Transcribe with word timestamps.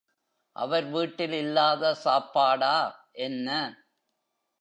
அவர் 0.55 0.85
வீட்டில் 0.85 1.31
இல்லாத 1.33 1.93
சாப்பாடா 1.95 2.73
என்ன? 3.19 3.47